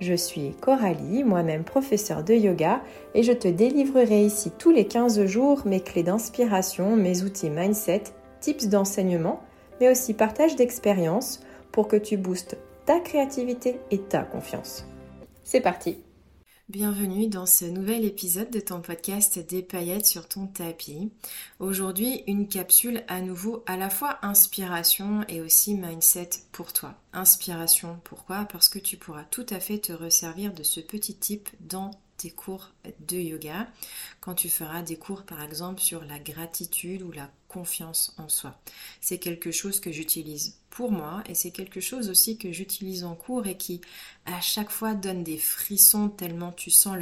Je 0.00 0.14
suis 0.14 0.52
Coralie, 0.60 1.24
moi-même 1.24 1.64
professeure 1.64 2.22
de 2.22 2.34
yoga, 2.34 2.82
et 3.14 3.22
je 3.22 3.32
te 3.32 3.48
délivrerai 3.48 4.24
ici 4.24 4.52
tous 4.58 4.70
les 4.70 4.86
15 4.86 5.24
jours 5.24 5.62
mes 5.64 5.80
clés 5.80 6.02
d'inspiration, 6.02 6.96
mes 6.96 7.22
outils 7.22 7.48
mindset, 7.48 8.04
tips 8.40 8.68
d'enseignement, 8.68 9.40
mais 9.80 9.90
aussi 9.90 10.12
partage 10.12 10.56
d'expériences 10.56 11.40
pour 11.72 11.88
que 11.88 11.96
tu 11.96 12.16
boostes 12.16 12.58
ta 12.84 13.00
créativité 13.00 13.80
et 13.90 13.98
ta 13.98 14.22
confiance. 14.22 14.86
C'est 15.44 15.60
parti 15.60 15.98
Bienvenue 16.68 17.28
dans 17.28 17.46
ce 17.46 17.64
nouvel 17.64 18.04
épisode 18.04 18.50
de 18.50 18.58
ton 18.58 18.80
podcast 18.80 19.38
Des 19.38 19.62
paillettes 19.62 20.04
sur 20.04 20.26
ton 20.26 20.48
tapis. 20.48 21.12
Aujourd'hui, 21.60 22.24
une 22.26 22.48
capsule 22.48 23.04
à 23.06 23.20
nouveau 23.20 23.62
à 23.66 23.76
la 23.76 23.88
fois 23.88 24.18
inspiration 24.22 25.24
et 25.28 25.40
aussi 25.40 25.74
mindset 25.76 26.30
pour 26.50 26.72
toi. 26.72 26.96
Inspiration, 27.12 28.00
pourquoi? 28.02 28.46
Parce 28.46 28.68
que 28.68 28.80
tu 28.80 28.96
pourras 28.96 29.22
tout 29.22 29.46
à 29.50 29.60
fait 29.60 29.78
te 29.78 29.92
resservir 29.92 30.52
de 30.52 30.64
ce 30.64 30.80
petit 30.80 31.14
type 31.14 31.48
dans 31.60 31.92
tes 32.16 32.30
cours 32.30 32.72
de 33.00 33.16
yoga, 33.16 33.68
quand 34.20 34.34
tu 34.34 34.48
feras 34.48 34.82
des 34.82 34.96
cours 34.96 35.24
par 35.24 35.42
exemple 35.42 35.80
sur 35.80 36.04
la 36.04 36.18
gratitude 36.18 37.02
ou 37.02 37.12
la 37.12 37.30
confiance 37.48 38.14
en 38.18 38.28
soi. 38.28 38.58
C'est 39.00 39.18
quelque 39.18 39.50
chose 39.50 39.80
que 39.80 39.92
j'utilise 39.92 40.58
pour 40.70 40.92
moi 40.92 41.22
et 41.26 41.34
c'est 41.34 41.52
quelque 41.52 41.80
chose 41.80 42.10
aussi 42.10 42.36
que 42.36 42.52
j'utilise 42.52 43.04
en 43.04 43.14
cours 43.14 43.46
et 43.46 43.56
qui 43.56 43.80
à 44.26 44.40
chaque 44.40 44.70
fois 44.70 44.94
donne 44.94 45.24
des 45.24 45.38
frissons 45.38 46.08
tellement 46.08 46.52
tu 46.52 46.70
sens 46.70 46.98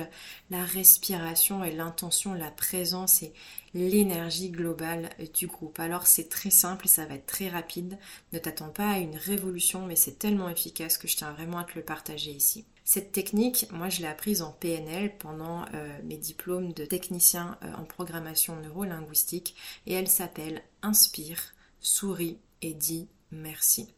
la 0.51 0.65
respiration 0.65 1.65
et 1.65 1.73
l'intention, 1.73 2.35
la 2.35 2.51
présence 2.51 3.23
et 3.23 3.33
l'énergie 3.75 4.51
globale 4.51 5.11
du 5.35 5.47
groupe. 5.47 5.81
Alors 5.81 6.07
c'est 6.07 6.29
très 6.29 6.51
simple 6.51 6.87
et 6.87 6.89
ça 6.89 7.07
va 7.07 7.15
être 7.15 7.27
très 7.27 7.49
rapide. 7.49 7.99
Ne 8.33 8.39
t'attends 8.39 8.69
pas 8.71 8.91
à 8.91 8.99
une 8.99 9.17
révolution 9.17 9.87
mais 9.87 9.97
c'est 9.97 10.19
tellement 10.19 10.49
efficace 10.49 10.99
que 10.99 11.09
je 11.09 11.17
tiens 11.17 11.33
vraiment 11.33 11.59
à 11.59 11.65
te 11.65 11.75
le 11.75 11.85
partager 11.85 12.31
ici. 12.31 12.65
Cette 12.87 13.13
technique, 13.13 13.67
moi 13.73 13.89
je 13.89 14.03
l'ai 14.03 14.07
apprise 14.07 14.43
en 14.43 14.53
PNL 14.53 15.17
pendant 15.17 15.65
euh, 15.73 15.99
mes 16.05 16.19
diplômes 16.19 16.75
de 16.75 16.85
technicien 16.85 17.59
euh, 17.63 17.73
en 17.77 17.85
programmation 17.85 18.57
neurolinguistique 18.61 19.57
et 19.87 19.95
elle 19.95 20.09
s'appelle 20.09 20.63
Inspire, 20.83 21.55
souris 21.81 22.39
et 22.61 22.75
dis 22.75 23.09
merci. 23.31 23.89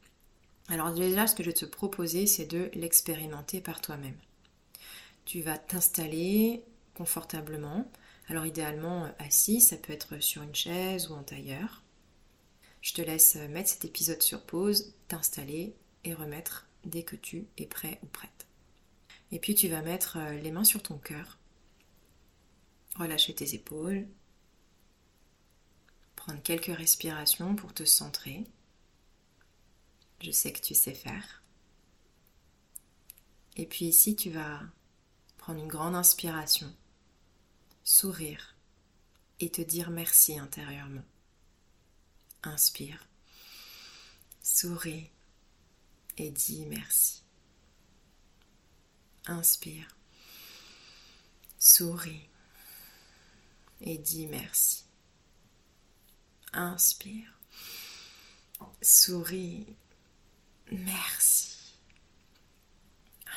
Alors 0.69 0.92
déjà 0.95 1.27
ce 1.27 1.34
que 1.34 1.42
je 1.42 1.48
vais 1.48 1.55
te 1.55 1.64
proposer 1.64 2.29
c'est 2.29 2.47
de 2.47 2.70
l'expérimenter 2.75 3.61
par 3.61 3.81
toi-même. 3.81 4.17
Tu 5.25 5.41
vas 5.41 5.59
t'installer 5.59 6.62
confortablement, 6.95 7.91
alors 8.29 8.47
idéalement 8.47 9.07
euh, 9.07 9.11
assis, 9.19 9.61
ça 9.61 9.77
peut 9.77 9.92
être 9.92 10.23
sur 10.23 10.42
une 10.42 10.55
chaise 10.55 11.11
ou 11.11 11.14
en 11.14 11.25
tailleur. 11.25 11.83
Je 12.83 12.95
te 12.95 13.03
laisse 13.03 13.34
mettre 13.51 13.69
cet 13.69 13.84
épisode 13.84 14.23
sur 14.23 14.42
pause, 14.42 14.95
t'installer 15.09 15.75
et 16.05 16.14
remettre 16.14 16.69
dès 16.84 17.03
que 17.03 17.17
tu 17.17 17.48
es 17.59 17.67
prêt 17.67 17.98
ou 18.05 18.07
prête. 18.07 18.45
Et 19.32 19.38
puis 19.38 19.55
tu 19.55 19.69
vas 19.69 19.82
mettre 19.82 20.19
euh, 20.19 20.34
les 20.34 20.52
mains 20.52 20.64
sur 20.64 20.82
ton 20.82 20.98
cœur, 20.98 21.38
relâcher 22.94 23.34
tes 23.34 23.55
épaules, 23.55 24.06
prendre 26.14 26.42
quelques 26.42 26.77
respirations 26.77 27.56
pour 27.56 27.74
te 27.74 27.84
centrer. 27.84 28.44
Je 30.20 30.30
sais 30.30 30.52
que 30.52 30.61
tu 30.61 30.74
sais 30.74 30.95
faire. 30.95 31.42
Et 33.56 33.67
puis 33.67 33.86
ici, 33.86 34.17
tu 34.17 34.30
vas 34.30 34.61
prendre 35.39 35.61
une 35.61 35.68
grande 35.68 35.95
inspiration, 35.95 36.74
sourire 37.84 38.56
et 39.40 39.51
te 39.51 39.62
dire 39.62 39.90
merci 39.90 40.39
intérieurement. 40.39 41.05
Inspire, 42.42 43.08
souris 44.42 45.11
et 46.17 46.30
dis 46.30 46.67
merci. 46.67 47.26
Inspire. 49.27 49.89
Souris. 51.59 52.29
Et 53.81 53.98
dis 53.98 54.27
merci. 54.27 54.85
Inspire. 56.53 57.39
Souris. 58.81 59.67
Merci. 60.70 61.57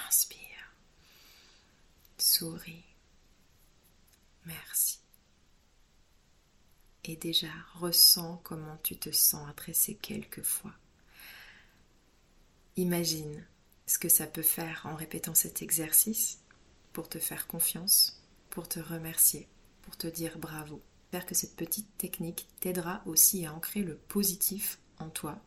Inspire. 0.08 0.74
Souris. 2.18 2.84
Merci. 4.46 5.00
Et 7.04 7.16
déjà, 7.16 7.52
ressens 7.76 8.38
comment 8.44 8.78
tu 8.84 8.96
te 8.96 9.12
sens 9.12 9.50
après 9.50 9.74
ces 9.74 9.96
quelques 9.96 10.44
fois. 10.44 10.74
Imagine 12.76 13.46
ce 13.90 13.98
que 13.98 14.08
ça 14.08 14.28
peut 14.28 14.44
faire 14.44 14.84
en 14.86 14.96
répétant 14.96 15.34
cet 15.34 15.64
exercice 15.64 16.38
pour 16.94 17.10
te 17.10 17.18
faire 17.18 17.48
confiance, 17.48 18.22
pour 18.52 18.68
te 18.68 18.80
remercier, 18.80 19.48
pour 19.82 19.98
te 19.98 20.06
dire 20.06 20.38
bravo. 20.38 20.80
J'espère 21.02 21.26
que 21.26 21.34
cette 21.34 21.56
petite 21.56 21.98
technique 21.98 22.48
t'aidera 22.60 23.02
aussi 23.08 23.48
à 23.48 23.54
ancrer 23.54 23.82
le 23.82 23.96
positif 23.96 24.78
en 25.00 25.10
toi. 25.10 25.42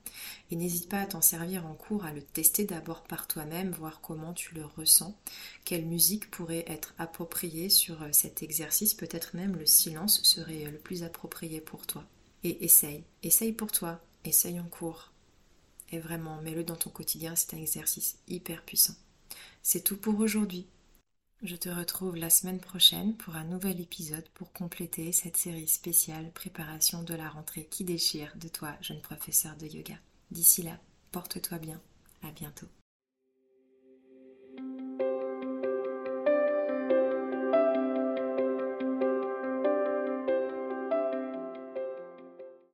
Et 0.50 0.56
n'hésite 0.56 0.88
pas 0.88 1.02
à 1.02 1.06
t'en 1.06 1.20
servir 1.20 1.66
en 1.66 1.74
cours, 1.74 2.04
à 2.04 2.12
le 2.12 2.20
tester 2.20 2.64
d'abord 2.64 3.04
par 3.04 3.28
toi-même, 3.28 3.70
voir 3.70 4.00
comment 4.00 4.32
tu 4.32 4.56
le 4.56 4.64
ressens, 4.64 5.16
quelle 5.64 5.86
musique 5.86 6.28
pourrait 6.28 6.64
être 6.66 6.94
appropriée 6.98 7.68
sur 7.68 8.02
euh, 8.02 8.08
cet 8.10 8.42
exercice, 8.42 8.94
peut-être 8.94 9.36
même 9.36 9.54
le 9.54 9.66
silence 9.66 10.20
serait 10.24 10.64
le 10.64 10.78
plus 10.78 11.04
approprié 11.04 11.60
pour 11.60 11.86
toi. 11.86 12.04
Et 12.42 12.64
essaye, 12.64 13.04
essaye 13.22 13.52
pour 13.52 13.70
toi, 13.70 14.00
essaye 14.24 14.58
en 14.58 14.66
cours, 14.66 15.12
et 15.92 16.00
vraiment, 16.00 16.40
mets-le 16.42 16.64
dans 16.64 16.76
ton 16.76 16.90
quotidien, 16.90 17.36
c'est 17.36 17.54
un 17.54 17.58
exercice 17.58 18.18
hyper 18.26 18.64
puissant. 18.64 18.94
C'est 19.62 19.84
tout 19.84 19.96
pour 19.96 20.18
aujourd'hui. 20.18 20.66
Je 21.42 21.56
te 21.56 21.68
retrouve 21.68 22.16
la 22.16 22.30
semaine 22.30 22.60
prochaine 22.60 23.16
pour 23.16 23.36
un 23.36 23.44
nouvel 23.44 23.80
épisode 23.80 24.28
pour 24.34 24.52
compléter 24.52 25.12
cette 25.12 25.36
série 25.36 25.68
spéciale 25.68 26.30
préparation 26.32 27.02
de 27.02 27.14
la 27.14 27.28
rentrée 27.28 27.66
qui 27.66 27.84
déchire 27.84 28.32
de 28.36 28.48
toi, 28.48 28.74
jeune 28.80 29.00
professeur 29.00 29.56
de 29.56 29.66
yoga. 29.66 29.96
D'ici 30.30 30.62
là, 30.62 30.78
porte-toi 31.10 31.58
bien. 31.58 31.80
À 32.22 32.30
bientôt. 32.30 32.68